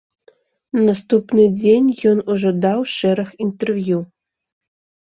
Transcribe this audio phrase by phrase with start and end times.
[0.77, 3.99] На наступны дзень ён ужо даў шэраг інтэрв'ю.